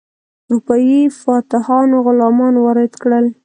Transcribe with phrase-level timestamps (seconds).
[0.47, 3.25] اروپایي فاتحانو غلامان وارد کړل.